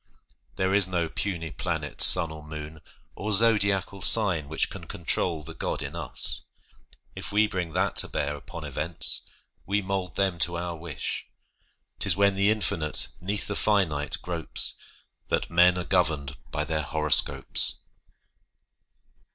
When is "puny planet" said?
1.09-2.01